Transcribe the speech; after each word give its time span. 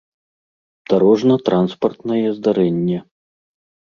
дарожна-транспартнае 0.93 2.27
здарэнне 2.37 2.99